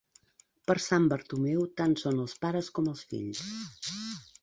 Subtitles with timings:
[0.71, 3.47] Per Sant Bartomeu, tant són els pares com els fills.